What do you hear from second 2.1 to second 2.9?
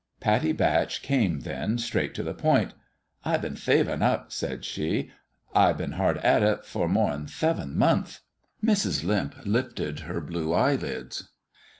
to the point."